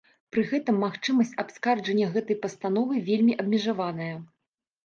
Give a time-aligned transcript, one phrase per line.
[0.35, 4.13] Пры гэтым магчымасць абскарджання гэтай пастановы вельмі абмежаваная.